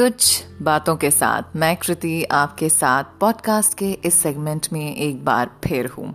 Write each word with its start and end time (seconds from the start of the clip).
कुछ 0.00 0.44
बातों 0.62 0.96
के 0.96 1.10
साथ, 1.10 1.42
मैं 1.56 1.76
कृति 1.76 2.24
आपके 2.24 2.68
साथ 2.68 3.04
पॉडकास्ट 3.20 3.78
के 3.78 3.90
इस 4.04 4.14
सेगमेंट 4.14 4.66
में 4.72 4.96
एक 4.96 5.24
बार 5.24 5.50
फिर 5.64 5.86
हूँ। 5.86 6.14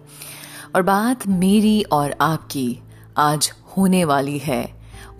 और 0.76 0.82
बात 0.82 1.28
मेरी 1.28 1.84
और 1.84 2.16
आपकी 2.22 2.80
आज 3.18 3.52
होने 3.78 4.06
वाली 4.06 4.38
है 4.38 4.64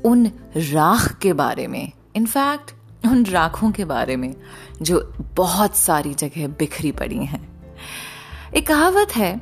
उन 0.06 0.32
राख 0.58 1.18
के 1.20 1.34
बारे 1.34 1.68
में। 1.68 1.92
इनफैक्ट 2.16 2.72
उन 3.06 3.26
राखों 3.26 3.72
के 3.72 3.86
बारे 3.86 4.16
में 4.16 4.36
जो 4.82 5.14
बहुत 5.36 5.76
सारी 5.76 6.14
जगह 6.14 6.48
बिखरी 6.48 6.92
पड़ी 6.92 7.26
हैं। 7.26 7.44
एक 8.56 8.68
कहावत 8.68 9.16
है 9.16 9.36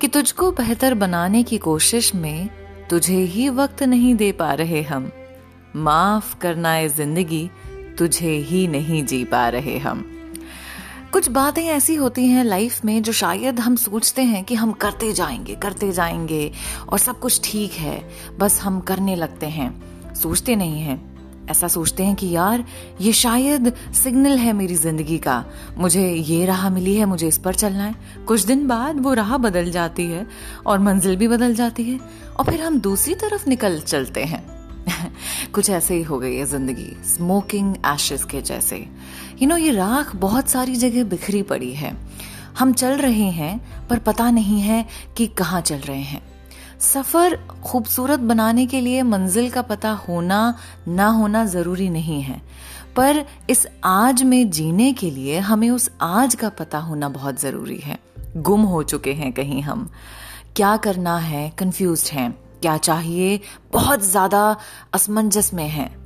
कि 0.00 0.08
तुझको 0.08 0.52
बेहतर 0.52 0.94
बनाने 0.94 1.42
की 1.42 1.58
कोशिश 1.58 2.14
में 2.14 2.48
तुझे 2.90 3.18
ही 3.18 3.48
वक्त 3.48 3.82
नहीं 3.82 4.14
दे 4.14 4.32
पा 4.32 4.52
रहे 4.54 4.82
हम। 4.82 5.10
माफ़ 5.76 6.38
करना 6.38 6.72
है 6.72 6.88
ज़िंदगी 6.88 7.50
तुझे 8.00 8.30
ही 8.30 8.66
नहीं 8.66 9.04
जी 9.04 9.24
पा 9.24 9.48
रहे 9.48 9.78
हम। 9.78 10.16
कुछ 11.12 11.28
बातें 11.28 11.64
ऐसी 11.64 11.94
होती 11.94 12.26
हैं 12.26 12.44
लाइफ 12.44 12.84
में 12.84 13.02
जो 13.02 13.12
शायद 13.12 13.60
हम 13.60 13.76
सोचते 13.76 14.22
हैं 14.22 14.44
कि 14.44 14.54
हम 14.54 14.72
करते 14.72 15.12
जाएँगे 15.12 15.54
करते 15.54 15.92
जाएँगे 15.92 16.52
और 16.88 16.98
सब 16.98 17.18
कुछ 17.18 17.40
ठीक 17.44 17.72
है, 17.72 18.10
बस 18.38 18.60
हम 18.60 18.80
करने 18.80 19.16
लगते 19.16 19.46
हैं। 19.46 19.82
सोचते 20.14 20.56
नहीं 20.56 20.80
हैं। 20.80 21.10
ऐसा 21.50 21.68
सोचते 21.68 22.04
हैं 22.04 22.14
कि 22.16 22.28
यार, 22.30 22.64
ये 23.00 23.12
शायद 23.12 23.72
सिग्नल 23.94 24.38
है 24.38 24.52
मेरी 24.52 24.74
ज़िंदगी 24.74 25.18
का। 25.18 25.44
मुझे 25.78 26.12
ये 26.12 26.46
राह 26.46 26.70
मिली 26.70 26.96
है, 26.96 27.04
मुझे 27.04 27.28
इस 27.28 27.38
पर 27.38 27.54
चलना 27.54 27.84
है। 27.84 28.24
कुछ 28.26 28.42
दिन 28.42 28.66
बाद 28.66 29.00
वो 29.00 29.14
राह 29.14 29.36
बदल 29.36 29.70
जाती 29.70 30.04
है 30.04 30.26
और 30.66 30.78
मंजिल 30.78 31.16
भी 31.16 31.28
बदल 31.28 31.54
जाती 31.54 31.84
है 31.84 32.00
और 32.38 32.44
फिर 32.44 32.60
हम 32.60 32.80
दूसरी 32.80 33.14
तरफ़ 33.14 33.48
निकल 33.48 33.80
चलते 33.80 34.24
हैं। 34.24 34.59
कुछ 35.52 35.70
ऐसे 35.70 35.94
ही 35.94 36.02
हो 36.02 36.18
गई 36.18 36.36
है 36.36 36.46
ज़िंदगी 36.46 36.96
स्मोकिंग 37.04 37.76
एशेस 37.86 38.24
के 38.24 38.42
जैसे। 38.42 38.76
यू 39.42 39.48
नो 39.48 39.56
ये 39.56 39.72
राख 39.72 40.16
बहुत 40.16 40.48
सारी 40.48 40.74
जगह 40.74 41.04
बिखरी 41.04 41.42
पड़ी 41.42 41.74
है। 41.74 41.96
हम 42.58 42.72
चल 42.72 42.98
रहे 42.98 43.30
हैं, 43.30 43.88
पर 43.88 43.98
पता 43.98 44.30
नहीं 44.30 44.60
है 44.60 44.86
कि 45.16 45.26
कहाँ 45.26 45.60
चल 45.60 45.76
रहे 45.76 46.02
हैं। 46.02 46.22
सफ़र 46.80 47.36
खूबसूरत 47.36 48.20
बनाने 48.20 48.66
के 48.66 48.80
लिए 48.80 49.02
मंजिल 49.02 49.50
का 49.50 49.62
पता 49.62 49.90
होना, 49.90 50.58
ना 50.88 51.06
होना 51.06 51.44
ज़रूरी 51.44 51.88
नहीं 51.88 52.22
है। 52.22 52.42
पर 52.96 53.24
इस 53.50 53.66
आज 53.84 54.22
में 54.22 54.50
जीने 54.50 54.92
के 54.92 55.10
लिए 55.10 55.38
हमें 55.38 55.70
उस 55.70 55.90
आज 56.02 56.34
का 56.34 56.48
पता 56.48 56.78
होना 56.78 57.08
बहुत 57.08 57.40
ज़रूरी 57.40 57.76
है। 57.76 57.98
गुम 58.36 58.62
हो 58.62 58.82
चुके 58.82 59.12
हैं 59.12 59.32
कहीं 59.32 59.62
हम। 59.62 59.90
क्या 60.56 60.76
करना 60.76 61.18
है? 61.18 61.50
कंफ्यूज 61.50 62.10
हैं। 62.12 62.49
क्या 62.62 62.76
चाहिए? 62.76 63.40
बहुत 63.72 64.02
ज़्यादा 64.02 64.56
असमंजस 64.92 65.54
में 65.54 65.68
हैं। 65.68 66.00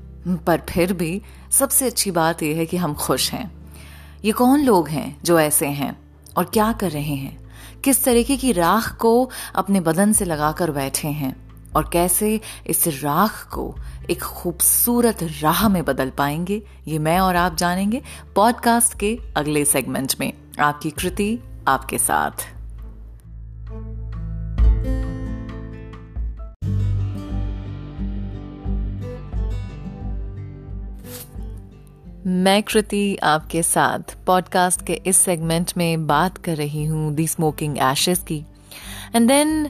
पर 0.44 0.62
फिर 0.70 0.92
भी 0.92 1.22
सबसे 1.50 1.86
अच्छी 1.86 2.10
बात 2.10 2.42
यह 2.42 2.56
है 2.56 2.66
कि 2.66 2.77
हम 2.77 2.94
खुश 2.94 3.33
हैं। 3.33 3.74
ये 4.24 4.33
कौन 4.33 4.60
लोग 4.60 4.88
हैं 4.88 5.20
जो 5.25 5.41
ऐसे 5.41 5.66
हैं? 5.66 5.97
और 6.36 6.44
क्या 6.44 6.72
कर 6.72 6.91
रहे 6.91 7.14
हैं? 7.14 7.52
किस 7.84 8.05
तरीके 8.05 8.36
की 8.36 8.52
राख 8.52 8.97
को 8.97 9.30
अपने 9.55 9.80
बदन 9.80 10.12
से 10.12 10.25
लगाकर 10.25 10.70
बैठे 10.70 11.08
हैं? 11.08 11.44
और 11.77 11.91
कैसे 11.92 12.41
इस 12.66 12.88
राख 12.88 13.50
को 13.55 13.77
एक 14.10 14.22
खूबसूरत 14.22 15.19
राह 15.22 15.69
में 15.69 15.84
बदल 15.84 16.10
पाएँगे? 16.10 16.62
ये 16.88 16.98
मैं 16.98 17.19
और 17.20 17.36
आप 17.36 17.56
जानेंगे 17.56 18.02
पॉडकास्ट 18.36 18.98
के 18.98 19.19
अगले 19.36 19.64
सेगमेंट 19.64 20.14
में। 20.20 20.32
आपकी 20.60 20.91
कृति, 20.91 21.38
आपके 21.69 21.98
साथ। 21.98 22.64
मैं 32.27 32.62
कृति 32.62 33.17
आपके 33.22 33.62
साथ 33.62 34.15
पॉडकास्ट 34.26 34.84
के 34.87 34.93
इस 35.06 35.16
सेगमेंट 35.16 35.72
में 35.76 36.06
बात 36.06 36.38
कर 36.38 36.56
रही 36.56 36.84
हूँ 36.84 37.12
दी 37.15 37.26
स्मोकिंग 37.28 37.76
एशेस 37.78 38.22
की। 38.22 38.38
एंड 39.15 39.28
देन 39.28 39.69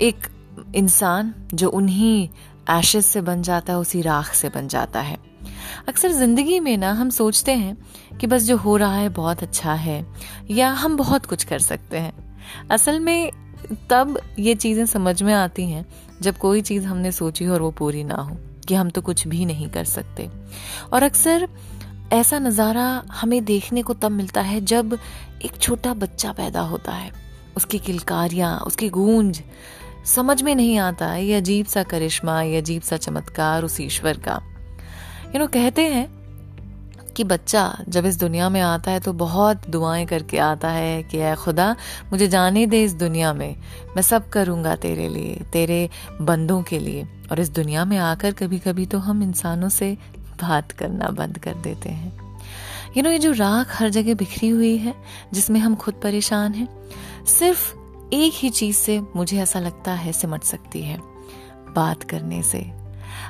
एक 0.00 0.26
इंसान 0.74 1.32
जो 1.54 1.68
उन्हीं 1.68 2.28
एशेस 2.70 3.06
से 3.06 3.20
बन 3.20 3.42
जाता 3.42 3.72
है, 3.72 3.78
उसी 3.78 4.02
राख 4.02 4.32
से 4.34 4.48
बन 4.48 4.68
जाता 4.68 5.00
है। 5.00 5.16
अक्सर 5.88 6.12
ज़िंदगी 6.12 6.60
में 6.60 6.76
ना 6.76 6.92
हम 6.92 7.10
सोचते 7.10 7.52
हैं 7.52 7.76
कि 8.20 8.26
बस 8.26 8.42
जो 8.42 8.56
हो 8.56 8.76
रहा 8.76 8.96
है 8.96 9.08
बहुत 9.08 9.42
अच्छा 9.42 9.74
है, 9.74 10.06
या 10.50 10.70
हम 10.70 10.96
बहुत 10.96 11.26
कुछ 11.26 11.44
कर 11.44 11.58
सकते 11.58 11.98
हैं। 11.98 12.12
असल 12.70 13.00
में 13.00 13.30
तब 13.90 14.20
ये 14.38 14.54
चीज़ें 14.54 14.86
समझ 14.86 15.22
में 15.22 15.34
आती 15.34 15.70
हैं 15.70 15.86
जब 16.20 16.36
कोई 16.36 16.62
चीज़ 16.62 16.86
हमने 16.86 17.12
सोची 17.12 17.44
हो 17.44 17.54
और 17.54 17.62
वो 17.62 17.70
पूरी 17.70 18.04
ना 18.04 18.14
हो, 18.14 18.36
कि 18.68 18.74
हम 18.74 18.90
तो 18.90 19.00
कुछ 19.02 19.26
भी 19.28 19.44
नहीं 19.44 19.68
कर 19.68 19.84
सकते। 19.84 20.28
और 20.92 21.02
अक्सर 21.02 21.48
ऐसा 22.12 22.38
नज़ारा 22.38 23.02
हमें 23.12 23.44
देखने 23.44 23.82
को 23.82 23.94
तब 23.94 24.10
मिलता 24.10 24.40
है 24.40 24.60
जब 24.60 24.98
एक 25.44 25.56
छोटा 25.60 25.94
बच्चा 25.94 26.32
पैदा 26.32 26.60
होता 26.60 26.92
है। 26.92 27.12
उसकी 27.56 27.78
किलकारियाँ, 27.78 28.58
उसकी 28.58 28.88
गूंज 28.88 29.42
समझ 30.06 30.42
में 30.42 30.54
नहीं 30.54 30.78
आता, 30.78 31.16
ये 31.16 31.34
अजीब 31.34 31.66
सा 31.66 31.82
करिश्मा, 31.82 32.42
ये 32.42 32.56
अजीब 32.56 32.82
सा 32.82 32.96
चमत्कार 32.96 33.64
उस 33.64 33.80
ईश्वर 33.80 34.18
का। 34.18 34.40
यू 35.34 35.38
नो 35.38 35.46
कहते 35.46 35.82
हैं 35.82 36.24
कि 37.16 37.24
बच्चा 37.24 37.78
जब 37.88 38.06
इस 38.06 38.18
दुनिया 38.18 38.48
में 38.48 38.60
आता 38.60 38.90
है 38.90 39.00
तो 39.00 39.12
बहुत 39.12 39.68
दुआएँ 39.68 40.06
करके 40.06 40.38
आता 40.38 40.68
है 40.68 41.02
कि, 41.02 41.18
ऐ 41.18 41.34
खुदा, 41.34 41.76
मुझे 42.12 42.28
जाने 42.28 42.66
दे 42.66 42.84
इस 42.84 42.94
दुनिया 42.94 43.32
में। 43.34 43.56
मैं 43.96 44.02
सब 44.02 44.28
करूँगा 44.28 44.76
तेरे 44.76 45.08
लिए, 45.08 45.40
तेरे 45.52 45.90
बंदों 46.20 46.62
के 46.62 46.78
लिए। 46.78 47.08
और 47.32 47.40
इस 47.40 47.50
दुनिया 47.50 47.84
में 47.84 47.96
आकर 47.98 48.32
कभी 48.32 48.58
कभी 48.58 48.86
तो 48.86 48.98
हम 48.98 49.22
इंसानों 49.22 49.68
से 49.68 49.96
बात 50.44 50.72
करना 50.72 51.08
बंद 51.08 51.38
कर 51.38 51.54
देते 51.54 51.88
हैं। 51.88 52.40
यू 52.96 53.02
नो 53.02 53.10
ये 53.10 53.18
जो 53.18 53.32
राख 53.32 53.80
हर 53.80 53.88
जगह 53.90 54.14
बिखरी 54.14 54.48
हुई 54.48 54.76
है, 54.76 54.94
जिसमें 55.32 55.60
हम 55.60 55.74
खुद 55.74 55.94
परेशान 55.94 56.54
हैं, 56.54 56.68
सिर्फ़ 57.26 57.74
एक 58.12 58.32
ही 58.34 58.50
चीज़ 58.50 58.76
से 58.76 59.00
मुझे 59.16 59.38
ऐसा 59.38 59.60
लगता 59.60 59.92
है 59.92 60.12
सिमट 60.12 60.42
सकती 60.42 60.82
है, 60.82 60.98
बात 61.74 62.02
करने 62.02 62.42
से। 62.42 62.60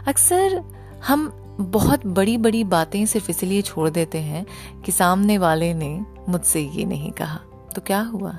अक्सर 0.09 0.63
हम 1.07 1.29
बहुत 1.61 2.07
बड़ी 2.07 2.37
बड़ी 2.37 2.65
बातें 2.65 3.07
सिर्फ़ 3.07 3.31
इसलिए 3.31 3.63
छोड़ 3.63 3.89
देते 3.91 4.19
हैं 4.19 4.47
कि 4.85 4.93
सामने 4.93 5.39
वाले 5.39 5.75
ने 5.75 6.01
मुझसे 6.29 6.61
ये 6.61 6.85
नहीं 6.85 7.13
कहा। 7.13 7.41
तो 7.75 7.81
क्या 7.81 8.01
हुआ? 8.01 8.33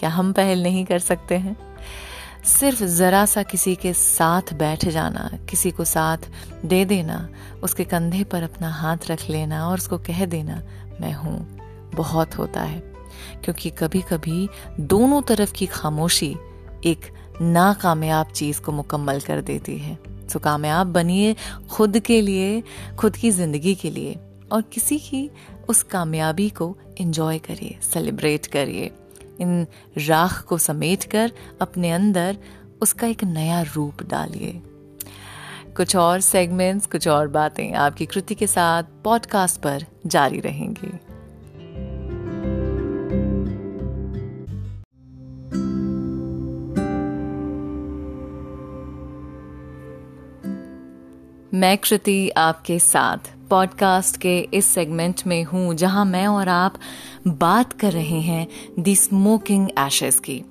क्या 0.00 0.08
हम 0.08 0.32
पहल 0.32 0.62
नहीं 0.62 0.84
कर 0.84 0.98
सकते 0.98 1.34
हैं? 1.34 1.56
सिर्फ़ 2.44 2.82
ज़रा 2.84 3.24
सा 3.26 3.42
किसी 3.42 3.74
के 3.76 3.92
साथ 3.92 4.52
बैठ 4.54 4.84
जाना, 4.84 5.28
किसी 5.50 5.70
को 5.70 5.84
साथ 5.84 6.18
दे 6.64 6.84
देना, 6.84 7.28
उसके 7.62 7.84
कंधे 7.84 8.24
पर 8.24 8.42
अपना 8.42 8.68
हाथ 8.68 9.10
रख 9.10 9.28
लेना 9.30 9.66
और 9.68 9.78
उसको 9.78 9.98
कह 9.98 10.24
देना, 10.26 10.62
मैं 11.00 11.12
हूँ। 11.12 11.36
बहुत 11.94 12.38
होता 12.38 12.62
है, 12.62 12.78
क्योंकि 13.44 13.70
कभी 13.70 14.00
कभी 14.00 14.48
दोनों 14.80 15.22
तरफ़ 15.22 15.52
की 15.52 15.66
खामोशी 15.66 16.34
एक 16.84 17.06
नाकामयाब 17.42 18.30
चीज़ 18.30 18.60
को 18.60 18.72
मुकम्मल 18.72 19.20
कर 19.20 19.40
देती 19.40 19.76
है। 19.78 19.94
तो 20.32 20.38
कामयाब 20.38 20.86
बनिए 20.86 21.34
खुद 21.70 21.98
के 21.98 22.20
लिए, 22.20 22.62
खुद 22.98 23.16
की 23.16 23.30
ज़िंदगी 23.30 23.74
के 23.74 23.90
लिए 23.90 24.18
और 24.52 24.62
किसी 24.62 24.98
की 24.98 25.30
उस 25.68 25.82
कामयाबी 25.82 26.48
को 26.50 26.76
एंजॉय 27.00 27.38
करिए 27.38 27.78
सेलिब्रेट 27.82 28.46
करिए। 28.46 28.90
इन 29.42 29.66
राख 29.98 30.42
को 30.42 30.58
समेट 30.58 31.04
कर 31.04 31.32
अपने 31.60 31.90
अंदर 31.90 32.38
उसका 32.82 33.06
एक 33.06 33.24
नया 33.24 33.62
रूप 33.62 34.02
डालिए। 34.02 34.62
कुछ 35.76 35.96
और 35.96 36.20
सेगमेंट्स 36.20 36.86
कुछ 36.86 37.08
और 37.08 37.28
बातें 37.28 37.72
आपकी 37.72 38.06
कृति 38.06 38.34
के 38.34 38.46
साथ 38.46 38.82
पॉडकास्ट 39.04 39.60
पर 39.60 39.84
जारी 40.06 40.40
रहेंगी। 40.40 40.92
मैं 51.54 51.78
कृति 51.78 52.30
आपके 52.30 52.78
साथ। 52.78 53.30
पॉडकास्ट 53.52 54.16
के 54.16 54.48
इस 54.54 54.64
सेगमेंट 54.64 55.20
में 55.26 55.44
हूँ, 55.44 55.74
जहाँ 55.74 56.04
मैं 56.04 56.26
और 56.26 56.48
आप 56.48 56.74
बात 57.28 57.72
कर 57.72 57.92
रहे 57.92 58.20
हैं 58.20 58.46
दी 58.78 58.96
स्मोकिंग 58.96 59.68
एशेस 59.78 60.20
की। 60.20 60.44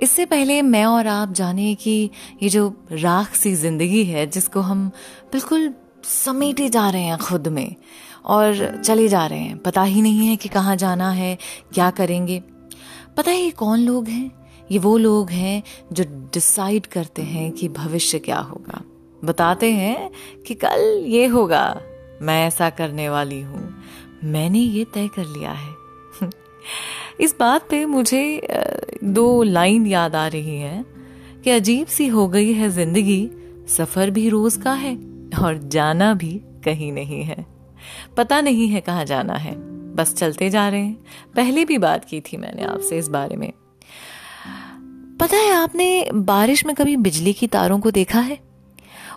इससे 0.00 0.24
पहले 0.26 0.62
मैं 0.62 0.84
और 0.84 1.06
आप 1.06 1.32
जाने 1.32 1.74
कि 1.74 2.10
ये 2.42 2.48
जो 2.48 2.74
राख 2.92 3.34
सी 3.34 3.54
ज़िंदगी 3.54 4.04
है, 4.04 4.26
जिसको 4.26 4.60
हम 4.60 4.88
बिल्कुल 5.32 5.74
समेटे 6.04 6.68
जा 6.68 6.90
रहे 6.90 7.02
हैं 7.02 7.18
खुद 7.18 7.48
में 7.48 7.74
और 8.24 8.82
चले 8.84 9.08
जा 9.08 9.26
रहे 9.26 9.38
हैं। 9.38 9.58
पता 9.58 9.82
ही 9.82 10.02
नहीं 10.02 10.26
है 10.26 10.36
कि 10.36 10.48
कहाँ 10.48 10.76
जाना 10.76 11.10
है, 11.10 11.38
क्या 11.74 11.90
करेंगे। 11.90 12.42
पता 13.16 13.30
है 13.30 13.40
ये 13.42 13.50
कौन 13.50 13.78
लोग 13.78 14.08
हैं? 14.08 14.30
ये 14.70 14.78
वो 14.78 14.98
लोग 14.98 15.30
हैं 15.30 15.62
जो 15.92 16.04
डिसाइड 16.34 16.86
करते 16.86 17.22
हैं 17.22 17.52
कि 17.52 17.68
भविष्य 17.68 18.18
क्या 18.18 18.38
होगा। 18.38 18.82
बताते 19.24 19.72
हैं 19.72 20.10
कि 20.46 20.54
कल 20.54 21.04
ये 21.06 21.26
होगा। 21.26 21.80
मैं 22.22 22.46
ऐसा 22.46 22.70
करने 22.70 23.08
वाली 23.08 23.40
हूँ। 23.40 23.74
मैंने 24.24 24.58
ये 24.58 24.84
तय 24.84 25.08
कर 25.08 25.26
लिया 25.26 25.50
है। 25.50 25.72
इस 27.20 27.34
बात 27.40 27.68
पे 27.70 27.84
मुझे 27.84 28.48
दो 29.04 29.42
लाइन 29.42 29.86
याद 29.86 30.16
आ 30.16 30.26
रही 30.26 30.58
है 30.58 30.84
कि 31.44 31.50
अजीब 31.50 31.86
सी 31.86 32.06
हो 32.06 32.28
गई 32.28 32.52
है 32.52 32.70
ज़िंदगी। 32.70 33.30
सफ़र 33.68 34.10
भी 34.10 34.28
रोज 34.28 34.56
का 34.56 34.72
है 34.72 34.94
और 35.42 35.58
जाना 35.58 36.12
भी 36.14 36.32
कहीं 36.64 36.92
नहीं 36.92 37.22
है। 37.22 37.44
पता 38.16 38.40
नहीं 38.40 38.68
है 38.68 38.80
कहाँ 38.80 39.04
जाना 39.04 39.34
है। 39.34 39.54
बस 39.94 40.14
चलते 40.14 40.50
जा 40.50 40.68
रहे 40.68 40.80
हैं। 40.80 41.04
पहले 41.36 41.64
भी 41.64 41.78
बात 41.78 42.04
की 42.04 42.20
थी 42.20 42.36
मैंने 42.36 42.62
आपसे 42.62 42.98
इस 42.98 43.08
बारे 43.08 43.36
में। 43.36 43.52
पता 45.20 45.36
है 45.36 45.52
आपने 45.52 46.08
बारिश 46.14 46.64
में 46.66 46.74
कभी 46.76 46.96
बिजली 46.96 47.32
की 47.32 47.46
तारों 47.46 47.78
को 47.80 47.90
देखा 47.90 48.20
है? 48.20 48.38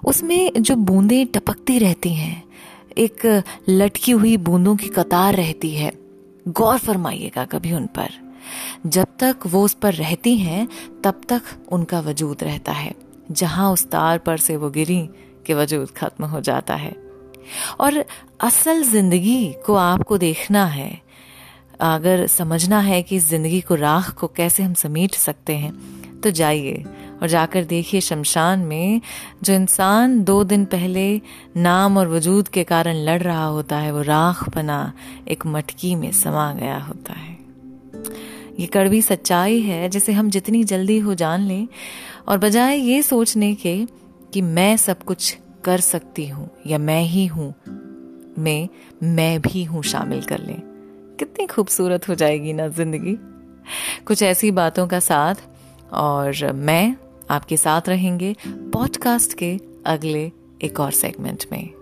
उसमें 0.06 0.52
जो 0.62 0.76
बूंदें 0.76 1.26
टपकती 1.28 1.78
रहती 1.80 2.14
हैं 2.14 2.44
एक 2.98 3.44
लटकी 3.70 4.12
हुई 4.12 4.38
बूंदों 4.38 4.76
की 4.76 4.88
कतार 4.88 5.36
रहती 5.36 5.76
है। 5.76 5.92
गौर 6.48 6.78
फरमाइएगा 6.78 7.46
कभी 7.46 7.72
उन 7.72 7.86
पर। 7.86 8.10
जब 8.86 9.08
तक 9.20 9.36
वो 9.48 9.64
उस 9.64 9.74
पर 9.74 9.94
रहती 9.94 10.38
हैं, 10.38 10.68
तब 11.04 11.22
तक 11.30 11.42
उनका 11.72 12.00
वजूद 12.00 12.44
रहता 12.44 12.72
है। 12.72 12.96
जहाँ 13.32 13.72
उस 13.72 13.86
तार 13.86 14.18
पर 14.18 14.38
से 14.38 14.56
वो 14.56 14.70
गिरी, 14.70 15.10
कि 15.46 15.54
वजूद 15.54 15.92
खत्म 15.92 16.26
हो 16.26 16.42
जाता 16.42 16.76
है। 16.76 16.96
और 17.80 18.06
असल 18.42 18.84
ज़िंदगी 18.84 19.56
को 19.66 19.76
आपको 19.76 20.18
देखना 20.18 20.66
है। 20.66 21.02
अगर 21.80 22.28
समझना 22.28 22.80
है 22.80 23.04
कि 23.04 23.16
इस 23.16 23.30
ज़िंदगी 23.30 23.62
को 23.62 23.76
राख 23.76 24.14
को 24.14 24.28
कैसे 24.28 24.64
हम 24.64 24.74
समेट 24.74 25.16
सकते 25.16 25.56
हैं 25.56 25.97
तो 26.28 26.32
जाइए 26.32 26.84
और 27.22 27.28
जाकर 27.28 27.64
देखिए 27.64 28.02
शमशान 28.02 28.60
में 28.60 29.02
जो 29.44 29.54
इंसान 29.54 30.24
दो 30.24 30.44
दिन 30.44 30.66
पहले 30.66 31.22
नाम 31.58 31.98
और 31.98 32.08
वजूद 32.08 32.48
के 32.48 32.64
कारण 32.64 32.96
लड़ 32.96 33.22
रहा 33.22 33.46
होता 33.46 33.78
है, 33.78 33.92
वो 33.92 34.02
राख 34.02 34.50
बना 34.50 34.94
एक 35.28 35.46
मटकी 35.46 35.96
में 35.96 36.12
समा 36.12 36.52
गया 36.54 36.78
होता 36.78 37.14
है। 37.14 37.36
ये 38.60 38.66
कड़वी 38.66 39.02
सच्चाई 39.02 39.60
है 39.62 39.90
जिसे 39.90 40.14
हम 40.14 40.30
जितनी 40.30 40.64
जल्दी 40.64 40.98
हो 41.00 41.14
जान 41.16 41.42
लें 41.42 41.68
और 42.28 42.38
बजाय 42.38 42.78
ये 42.78 43.02
सोचने 43.02 43.54
के 43.56 43.78
कि 44.34 44.42
मैं 44.42 44.78
सब 44.78 45.04
कुछ 45.04 45.38
कर 45.64 45.80
सकती 45.80 46.28
हूँ 46.28 46.50
या 46.68 46.78
मैं 46.78 47.02
ही 47.02 47.26
हूँ, 47.26 47.54
में 48.38 48.70
मैं 49.04 49.42
भी 49.42 49.64
हूँ 49.64 49.84
शामिल 49.84 50.22
कर 50.22 50.40
लें। 50.40 50.62
कितनी 51.20 51.48
खूबसूरत 51.48 52.10
हो 52.10 52.16
जाएगी 52.16 52.54
ना 52.54 52.68
ज़िंदगी। 52.68 53.18
कुछ 54.06 54.22
ऐसी 54.24 54.52
बातों 54.52 54.88
का 54.88 55.00
साथ 55.00 55.36
और 55.94 56.52
मैं 56.52 56.96
आपके 57.30 57.58
साथ 57.58 57.82
रहेंगे 57.88 58.36
पॉडकास्ट 58.48 59.34
के 59.34 59.60
अगले 59.86 60.32
एक 60.62 60.80
और 60.80 60.92
सेगमेंट 60.92 61.46
में। 61.52 61.78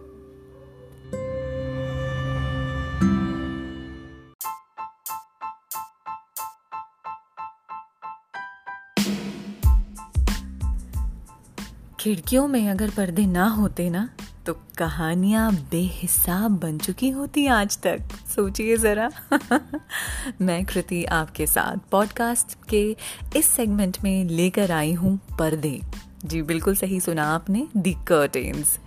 खिड़कियों 12.00 12.48
में 12.48 12.70
अगर 12.70 12.90
पर्दे 12.90 13.26
ना 13.26 13.48
होते 13.48 13.90
ना 13.90 14.10
तो 14.46 14.54
कहानियाँ 14.78 15.52
बेहिसाब 15.72 16.52
बन 16.52 16.78
चुकी 16.78 17.10
होती 17.10 17.48
आज 17.48 17.78
तक। 17.78 18.02
सोचिए 18.36 18.78
ज़रा। 18.78 19.10
मैं 20.42 20.66
कृति 20.66 21.06
आपके 21.06 21.48
साथ 21.48 21.78
पॉडकास्ट 21.92 22.58
के 22.70 22.96
इस 23.36 23.46
सेगमेंट 23.46 23.98
में 24.04 24.26
लेकर 24.26 24.72
आई 24.72 24.94
हूँ 24.94 25.20
पर्दे। 25.40 25.82
जी, 26.26 26.42
बिल्कुल 26.42 26.76
सही 26.76 27.00
सुना 27.00 27.24
आपने 27.24 27.68
दी 27.78 27.94
कर्टेन्स 27.94 28.80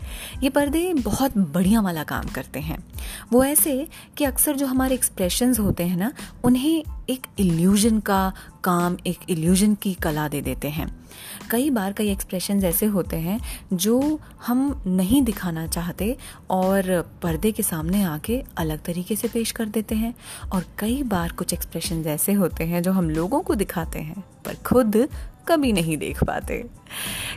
ये 0.42 0.50
पर्दे 0.50 0.94
बहुत 0.94 1.38
बढ़िया 1.38 1.80
वाला 1.80 2.04
काम 2.04 2.24
करते 2.24 2.60
हैं। 2.60 2.84
वो 3.32 3.44
ऐसे 3.44 3.88
कि 4.16 4.24
अक्सर 4.24 4.56
जो 4.56 4.66
हमारे 4.66 4.94
एक्सप्रेशंस 4.94 5.58
होते 5.58 5.84
हैं 5.84 5.96
ना, 5.96 6.12
उन्हें 6.44 6.84
एक 7.10 7.26
इल्यूजन 7.38 8.00
का 8.00 8.32
काम, 8.64 8.96
एक 9.06 9.18
इल्यूजन 9.28 9.74
की 9.74 9.94
कला 9.94 10.28
दे 10.28 10.40
देते 10.40 10.68
हैं। 10.68 11.06
कई 11.50 11.70
बार 11.70 11.92
कई 11.92 12.10
एक्सप्रेशंस 12.10 12.64
ऐसे 12.64 12.86
होते 12.86 13.16
हैं, 13.16 13.40
जो 13.72 14.20
हम 14.46 14.82
नहीं 14.86 15.22
दिखाना 15.22 15.66
चाहते 15.66 16.16
और 16.50 17.10
पर्दे 17.22 17.52
के 17.52 17.62
सामने 17.62 18.02
आके 18.02 18.44
अलग 18.56 18.84
तरीके 18.84 19.16
से 19.16 19.28
पेश 19.28 19.50
कर 19.50 19.66
देते 19.66 19.94
हैं। 19.94 20.14
और 20.52 20.64
कई 20.78 21.02
बार 21.02 21.32
कुछ 21.32 21.52
एक्सप्रेशंस 21.52 22.06
ऐसे 22.06 22.32
होते 22.32 22.64
हैं, 22.64 22.82
जो 22.82 22.92
हम 22.92 23.10
लोगों 23.10 23.40
को 23.40 23.54
दिखाते 23.54 23.98
हैं, 23.98 24.24
पर 24.44 24.54
खुद 24.54 25.08
कभी 25.48 25.72
नहीं 25.72 25.96
देख 25.98 26.24
पाते। 26.24 26.64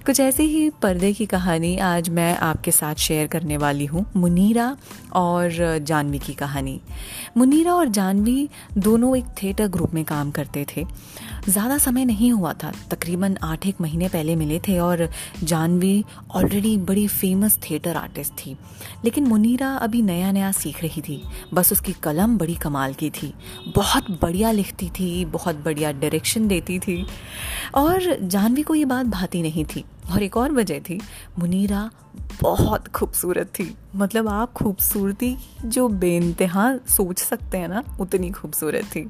कुछ 0.06 0.20
ऐसी 0.20 0.44
ही 0.44 0.70
पर्दे 0.82 1.12
की 1.14 1.26
कहानी 1.26 1.78
आज 1.78 2.10
मैं 2.10 2.38
आपके 2.38 2.72
साथ 2.72 2.96
शेयर 2.96 3.28
करने 3.28 3.58
वाली 3.58 3.86
हूँ, 3.86 4.06
मुनीरा 4.16 4.76
और 5.14 5.78
जानवी 5.78 6.20
की 6.20 6.34
कहानी। 6.34 6.80
मुनीरा 7.38 7.74
और 7.74 7.88
जानवी 7.90 8.50
दोनों 8.78 9.16
एक 9.18 9.26
थिएटर 9.44 9.68
ग्रुप 9.68 9.94
में 9.94 10.04
काम 10.06 10.32
करते 10.32 10.66
थे। 10.76 10.86
ज़्यादा 11.50 11.78
समय 11.78 12.06
नहीं 12.06 12.32
हुआ 12.32 12.54
था। 12.54 12.72
तकरीबन 12.92 13.38
आठ 13.44 13.66
एक 13.68 13.82
महीने 13.82 14.08
पहले 14.08 14.36
मिले 14.36 14.60
थे 14.60 14.78
और 14.80 15.10
जानवी 15.44 16.04
ऑलरेडी 16.36 16.78
बड़ी 16.78 17.08
फ़ेमस 17.08 17.58
थिएटर 17.58 17.96
आर्टिस्ट 17.96 18.34
थी। 18.34 18.56
लेकिन 19.06 19.28
मुनीरा 19.28 19.70
अभी 19.76 20.02
नया 20.02 20.32
नया 20.32 20.52
सीख 20.52 20.82
रही 20.84 21.02
थी। 21.02 21.22
बस 21.54 21.72
उसकी 21.72 21.94
कलम 21.94 22.38
बड़ी 22.38 22.56
कमाल 22.56 22.94
की 22.94 23.10
थी। 23.10 23.34
बहुत 23.76 24.12
बढ़िया 24.12 24.52
लिखती 24.52 24.90
थी, 24.90 25.26
बहुत 25.26 25.56
बढ़िया 25.56 25.92
डायरेक्शन 25.92 26.48
देती 26.48 26.80
थी। 26.80 27.06
और 27.76 28.18
जानवी 28.22 28.62
को 28.62 28.76
ये 28.76 28.86
बात 28.86 29.06
भाती 29.06 29.42
नहीं 29.42 29.66
थी। 29.66 29.86
और 30.12 30.24
एक 30.24 30.38
और 30.38 30.52
वजह 30.52 30.80
थी, 30.80 31.00
मुनीरा 31.40 31.90
बहुत 32.42 32.88
खूबसूरत 32.88 33.48
थी। 33.48 33.76
मतलब 33.96 34.28
आप 34.28 34.54
खूबसूरती 34.54 35.38
जो 35.66 35.88
बेनतहा 35.88 36.78
सोच 36.78 37.20
सकते 37.20 37.58
हैं 37.58 37.68
ना, 37.68 37.84
उतनी 38.00 38.30
खूबसूरत 38.32 38.86
थी। 38.86 39.10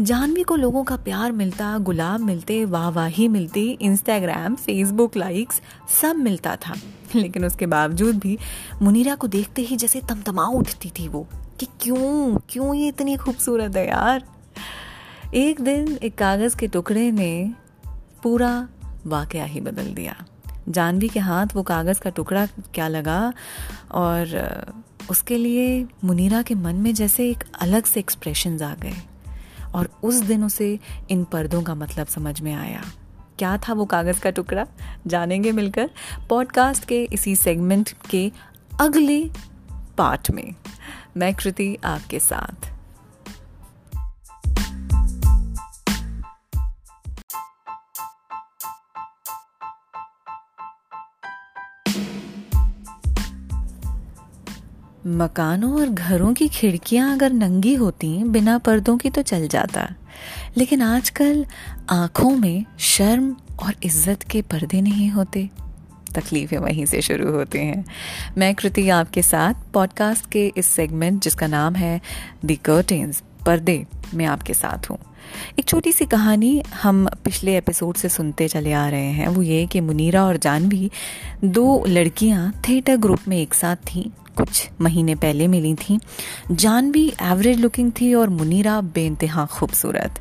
जानवी 0.00 0.42
को 0.42 0.56
लोगों 0.56 0.84
का 0.84 0.96
प्यार 0.96 1.32
मिलता, 1.32 1.78
गुलाब 1.78 2.20
मिलते, 2.20 2.64
वाहवाही 2.64 3.28
मिलती 3.28 3.78
इंस्टाग्राम 3.80 4.54
फेसबुक 4.54 5.16
लाइक्स 5.16 5.60
सब 6.02 6.16
मिलता 6.16 6.56
था। 6.56 6.74
लेकिन 7.14 7.44
उसके 7.44 7.66
बावजूद 7.66 8.18
भी 8.18 8.38
मुनीरा 8.82 9.14
को 9.14 9.26
देखते 9.26 9.62
ही 9.62 9.76
जैसे 9.76 10.00
तमतमा 10.00 10.44
उठती 10.44 10.90
थी 10.90 11.08
वो 11.08 11.26
कि 11.60 11.66
क्यों 11.80 12.38
क्यों 12.48 12.74
ये 12.74 12.88
इतनी 12.88 13.16
खूबसूरत 13.16 13.76
है 13.76 13.88
यार? 13.88 14.24
एक 15.34 15.60
दिन 15.60 15.98
एक 16.02 16.18
कागज़ 16.18 16.56
के 16.56 16.66
टुकड़े 16.66 17.10
ने 17.10 17.52
पूरा 18.22 18.68
वाकया 19.06 19.44
ही 19.44 19.60
बदल 19.60 19.94
दिया। 19.94 20.24
जानवी 20.68 21.08
के 21.08 21.20
हाथ 21.20 21.46
वो 21.54 21.62
कागज़ 21.62 22.00
का 22.00 22.10
टुकड़ा 22.10 22.46
क्या 22.46 22.88
लगा 22.88 23.32
और 23.90 24.56
उसके 25.10 25.36
लिए 25.36 25.86
मुनीरा 26.04 26.42
के 26.42 26.54
मन 26.54 26.74
में 26.74 26.94
जैसे 26.94 27.30
एक 27.30 27.44
अलग 27.60 27.84
से 27.84 28.00
एक्सप्रेशन 28.00 28.62
आ 28.62 28.74
गए। 28.74 28.94
और 29.74 29.90
उस 30.02 30.14
दिन 30.14 30.44
उसे 30.44 30.78
इन 31.10 31.24
पर्दों 31.24 31.62
का 31.62 31.74
मतलब 31.74 32.06
समझ 32.06 32.40
में 32.40 32.54
आया। 32.54 32.84
क्या 33.38 33.56
था 33.56 33.72
वो 33.72 33.84
कागज़ 33.84 34.20
का 34.20 34.30
टुकड़ा? 34.30 34.66
जानेंगे 35.06 35.52
मिलकर। 35.52 35.90
पॉडकास्ट 36.28 36.84
के 36.84 37.04
इसी 37.04 37.36
सेगमेंट 37.36 37.90
के 38.10 38.32
अगले 38.80 39.30
पार्ट 39.98 40.30
में। 40.30 40.54
मैं 41.16 41.34
कृति, 41.34 41.76
आपके 41.84 42.20
साथ। 42.20 42.79
मकानों 55.10 55.80
और 55.80 55.88
घरों 55.88 56.34
की 56.34 56.48
खिड़कियाँ 56.48 57.12
अगर 57.12 57.32
नंगी 57.32 57.74
होती, 57.74 58.24
बिना 58.24 58.58
पर्दों 58.58 58.96
की 58.96 59.10
तो 59.10 59.22
चल 59.22 59.48
जाता। 59.48 59.94
लेकिन 60.56 60.82
आजकल 60.82 61.46
आँखों 61.90 62.30
में 62.30 62.64
शर्म 62.78 63.36
और 63.62 63.74
इज़्ज़त 63.82 64.22
के 64.22 64.42
पर्दे 64.42 64.80
नहीं 64.80 65.10
होते। 65.10 65.50
तकलीफें 66.14 66.58
वहीं 66.58 66.86
से 66.86 67.02
शुरू 67.02 67.32
होती 67.32 67.58
हैं। 67.58 67.84
मैं 68.38 68.54
कृति 68.54 68.88
आपके 68.88 69.22
साथ 69.22 69.54
पॉडकास्ट 69.74 70.30
के 70.30 70.52
इस 70.56 70.66
सेगमेंट 70.66 71.22
जिसका 71.22 71.46
नाम 71.46 71.74
है 71.74 72.00
दी 72.44 72.56
कर्टेन्स 72.56 73.22
पर्दे 73.46 73.86
में 74.14 74.24
आपके 74.26 74.54
साथ 74.54 74.90
हूँ। 74.90 74.98
एक 75.58 75.64
छोटी 75.64 75.92
सी 75.92 76.06
कहानी 76.06 76.62
हम 76.82 77.08
पिछले 77.24 77.56
एपिसोड 77.56 77.96
से 77.96 78.08
सुनते 78.08 78.48
चले 78.48 78.72
आ 78.72 78.88
रहे 78.88 79.10
हैं। 79.10 79.28
वो 79.28 79.42
ये 79.42 79.66
कि 79.66 79.80
मुनीरा 79.80 80.24
और 80.24 80.36
जानवी 80.36 80.90
दो 81.44 81.84
लड़कियाँ 81.88 82.62
थिएटर 82.68 82.96
ग्रुप 82.96 83.18
में 83.28 83.36
एक 83.36 83.54
साथ 83.54 83.76
थीं। 83.76 84.10
कुछ 84.40 84.68
महीने 84.80 85.14
पहले 85.14 85.46
मिली 85.48 85.74
थी। 85.74 85.98
जानवी 86.52 87.06
एवरेज 87.22 87.60
लुकिंग 87.60 87.92
थी 88.00 88.12
और 88.14 88.28
मुनीरा 88.28 88.80
बेनतहा 88.94 89.44
खूबसूरत। 89.46 90.20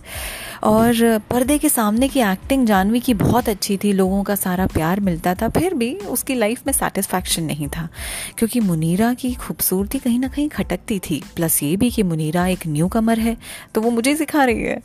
और 0.64 1.20
पर्दे 1.30 1.58
के 1.58 1.70
सामने 1.70 2.08
की 2.08 2.20
एक्टिंग 2.22 2.66
जानवी 2.68 3.00
की 3.00 3.14
बहुत 3.14 3.50
अच्छी 3.50 3.78
थी। 3.78 3.92
लोगों 3.94 4.24
का 4.24 4.36
सारा 4.36 4.66
प्यार 4.68 5.00
मिलता 5.00 5.34
था। 5.36 5.50
फिर 5.50 5.74
भी 5.74 5.94
उसकी 5.96 6.36
लाइफ 6.36 6.62
में 6.68 6.74
सेटिस्फैक्शन 6.74 7.44
नहीं 7.44 7.68
था। 7.68 7.88
क्योंकि 8.38 8.60
मुनीरा 8.60 9.14
की 9.14 9.34
खूबसूरती 9.34 10.00
कहीं 10.00 10.20
ना 10.20 10.28
कहीं 10.28 10.50
खटकती 10.50 11.00
थी। 11.00 11.24
प्लस 11.36 11.62
ये 11.64 11.76
भी 11.76 11.90
कि 11.92 12.04
मुनीरा 12.04 12.48
एक 12.48 12.68
न्यू 12.68 12.88
कमर 12.88 13.20
है 13.20 13.38
तो 13.76 13.82
वो 13.82 13.90
मुझे 13.90 14.16
सिखा 14.16 14.44
रही 14.44 14.64
है। 14.64 14.82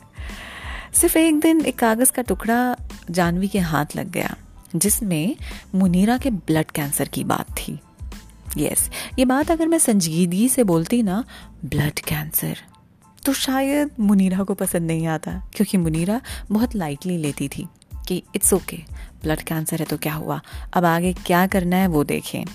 सिर्फ़ 0.93 1.17
एक 1.17 1.39
दिन 1.39 1.61
एक 1.61 1.79
कागज़ 1.79 2.11
का 2.11 2.21
टुकड़ा 2.21 2.75
जानवी 3.11 3.47
के 3.47 3.59
हाथ 3.59 3.95
लग 3.95 4.11
गया, 4.11 4.35
जिसमें 4.75 5.35
मुनीरा 5.75 6.17
के 6.17 6.29
ब्लड 6.29 6.71
कैंसर 6.71 7.07
की 7.07 7.23
बात 7.23 7.51
थी। 7.57 7.79
यस 8.57 8.79
yes, 8.79 9.19
ये 9.19 9.25
बात 9.25 9.51
अगर 9.51 9.67
मैं 9.67 9.79
संजीदगी 9.79 10.49
से 10.49 10.63
बोलती 10.63 11.03
ना 11.03 11.23
ब्लड 11.65 11.99
कैंसर 11.99 12.57
तो 13.25 13.33
शायद 13.33 13.89
मुनीरा 13.99 14.43
को 14.43 14.53
पसंद 14.53 14.81
नहीं 14.81 15.07
आता 15.07 15.49
क्योंकि 15.55 15.77
मुनीरा 15.77 16.21
बहुत 16.51 16.75
लाइटली 16.75 17.17
लेती 17.17 17.47
थी 17.47 17.67
कि 18.07 18.23
इट्स 18.35 18.53
ओके 18.53 18.77
ब्लड 19.23 19.41
कैंसर 19.41 19.79
है 19.79 19.85
तो 19.85 19.97
क्या 19.97 20.13
हुआ? 20.13 20.41
अब 20.73 20.85
आगे 20.85 21.13
क्या 21.13 21.47
करना 21.47 21.75
है 21.75 21.87
वो 21.87 22.03
देखें। 22.03 22.45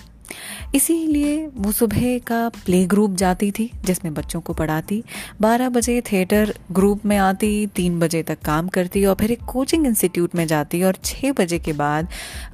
इसीलिए 0.75 1.47
वो 1.47 1.71
सुबह 1.71 2.17
का 2.17 2.49
प्ले 2.49 2.85
ग्रुप 2.85 3.15
जाती 3.15 3.51
थी, 3.51 3.69
जिसमें 3.85 4.13
बच्चों 4.13 4.41
को 4.41 4.53
पढ़ाती। 4.53 5.03
बारह 5.41 5.69
बजे 5.69 6.01
थिएटर 6.01 6.53
ग्रुप 6.71 7.05
में 7.05 7.17
आती, 7.17 7.67
तीन 7.67 7.99
बजे 7.99 8.23
तक 8.23 8.39
काम 8.39 8.67
करती 8.67 9.05
और 9.05 9.15
फिर 9.15 9.31
एक 9.31 9.41
कोचिंग 9.41 9.85
इंस्टीट्यूट 9.87 10.35
में 10.35 10.47
जाती 10.47 10.83
और 10.83 10.97
छः 11.03 11.31
बजे 11.31 11.59
के 11.59 11.73
बाद 11.73 12.07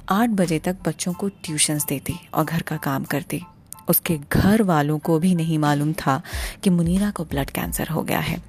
आठ 0.08 0.28
बजे 0.30 0.58
तक 0.58 0.76
बच्चों 0.86 1.12
को 1.12 1.28
ट्यूशन्स 1.28 1.86
देती 1.86 2.14
और 2.34 2.44
घर 2.44 2.62
का 2.62 2.76
काम 2.76 3.04
करती। 3.04 3.42
उसके 3.88 4.18
घर 4.32 4.62
वालों 4.62 4.98
को 4.98 5.18
भी 5.18 5.34
नहीं 5.34 5.58
मालूम 5.58 5.92
था 5.92 6.22
कि 6.62 6.70
मुनीरा 6.70 7.10
को 7.10 7.24
ब्लड 7.24 7.50
कैंसर 7.50 7.88
हो 7.88 8.02
गया 8.02 8.20
है। 8.20 8.42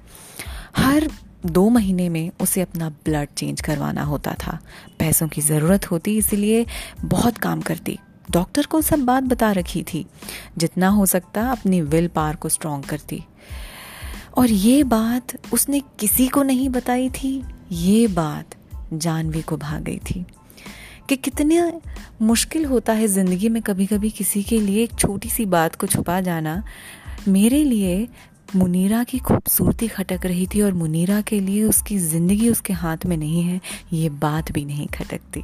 हर 0.76 1.10
दो 1.46 1.68
महीने 1.68 2.08
में 2.08 2.30
उसे 2.40 2.60
अपना 2.60 2.88
ब्लड 2.88 3.28
चेंज 3.36 3.60
करवाना 3.60 4.02
होता 4.02 4.34
था। 4.46 4.58
पैसों 4.98 5.28
की 5.28 5.40
ज़रूरत 5.40 5.90
होती, 5.90 6.16
इसलिए 6.18 6.66
बहुत 7.04 7.38
काम 7.38 7.60
करती। 7.60 7.98
डॉक्टर 8.30 8.66
को 8.66 8.80
सब 8.82 9.04
बात 9.04 9.22
बता 9.24 9.50
रखी 9.52 9.82
थी। 9.84 10.04
जितना 10.58 10.88
हो 10.88 11.06
सकता 11.06 11.46
अपनी 11.50 11.80
विल 11.82 12.08
पार 12.08 12.36
को 12.36 12.48
स्ट्रॉन्ग 12.48 12.84
करती। 12.84 13.22
और 14.38 14.50
ये 14.50 14.82
बात 14.84 15.36
उसने 15.52 15.80
किसी 16.00 16.28
को 16.28 16.42
नहीं 16.42 16.68
बताई 16.68 17.08
थी। 17.12 17.42
ये 17.72 18.06
बात 18.06 18.54
जानवी 18.92 19.42
को 19.42 19.56
भाग 19.56 19.82
गई 19.82 19.98
थी 20.10 20.24
कि 21.08 21.16
कितने 21.16 21.62
मुश्किल 22.22 22.64
होता 22.64 22.92
है 22.92 23.06
ज़िंदगी 23.06 23.48
में 23.48 23.62
कभी 23.62 23.86
कभी 23.86 24.10
किसी 24.10 24.42
के 24.42 24.58
लिए 24.60 24.82
एक 24.82 24.98
छोटी 24.98 25.28
सी 25.28 25.46
बात 25.46 25.74
को 25.74 25.86
छुपा 25.86 26.20
जाना। 26.20 26.62
मेरे 27.28 27.62
लिए 27.64 28.08
मुनीरा 28.56 29.02
की 29.04 29.18
खूबसूरती 29.18 29.88
खटक 29.88 30.26
रही 30.26 30.46
थी 30.46 30.60
और 30.62 30.72
मुनीरा 30.72 31.20
के 31.20 31.40
लिए 31.40 31.64
उसकी 31.64 31.98
ज़िंदगी 31.98 32.48
उसके 32.50 32.72
हाथ 32.72 33.06
में 33.06 33.16
नहीं 33.16 33.42
है। 33.42 33.60
ये 33.92 34.08
बात 34.08 34.52
भी 34.52 34.64
नहीं 34.64 34.86
खटकती। 34.88 35.42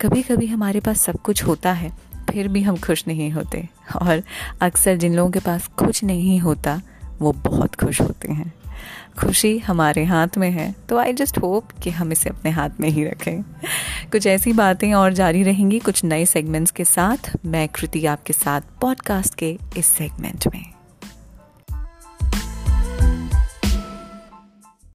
कभी 0.00 0.22
कभी 0.22 0.46
हमारे 0.46 0.80
पास 0.80 1.00
सब 1.00 1.20
कुछ 1.20 1.42
होता 1.44 1.72
है। 1.72 1.92
फिर 2.34 2.48
भी 2.48 2.62
हम 2.62 2.76
खुश 2.76 3.04
नहीं 3.08 3.30
होते। 3.30 3.68
और 4.02 4.22
अक्सर 4.60 4.96
जिन 4.96 5.14
लोगों 5.14 5.30
के 5.30 5.38
पास 5.38 5.66
कुछ 5.66 6.04
नहीं 6.04 6.38
होता, 6.38 6.82
वो 7.20 7.32
बहुत 7.32 7.74
खुश 7.74 8.00
होते 8.00 8.32
हैं। 8.32 8.52
खुशी 9.18 9.58
हमारे 9.58 10.04
हाथ 10.04 10.28
में 10.38 10.50
है 10.50 10.74
तो 10.88 10.98
आई 10.98 11.12
जस्ट 11.12 11.38
होप 11.38 11.68
कि 11.82 11.90
हम 11.90 12.12
इसे 12.12 12.30
अपने 12.30 12.50
हाथ 12.50 12.70
में 12.80 12.88
ही 12.88 13.04
रखें। 13.04 13.42
कुछ 14.12 14.26
ऐसी 14.26 14.52
बातें 14.52 14.94
और 14.94 15.12
जारी 15.12 15.42
रहेंगी 15.42 15.78
कुछ 15.78 16.04
नए 16.04 16.26
सेगमेंट्स 16.26 16.70
के 16.70 16.84
साथ। 16.84 17.32
मैं 17.46 17.68
कृति 17.68 18.06
आपके 18.06 18.32
साथ 18.32 18.60
पॉडकास्ट 18.80 19.34
के 19.34 19.58
इस 19.76 19.86
सेगमेंट 19.86 20.46
में। 20.54 20.73